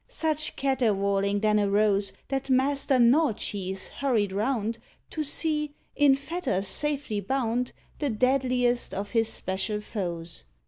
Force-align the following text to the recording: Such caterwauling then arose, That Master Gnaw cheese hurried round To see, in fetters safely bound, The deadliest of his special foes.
Such 0.09 0.55
caterwauling 0.55 1.41
then 1.41 1.59
arose, 1.59 2.11
That 2.29 2.49
Master 2.49 2.97
Gnaw 2.97 3.33
cheese 3.33 3.87
hurried 3.89 4.31
round 4.31 4.79
To 5.11 5.21
see, 5.23 5.75
in 5.95 6.15
fetters 6.15 6.67
safely 6.67 7.19
bound, 7.19 7.71
The 7.99 8.09
deadliest 8.09 8.95
of 8.95 9.11
his 9.11 9.29
special 9.31 9.79
foes. 9.79 10.43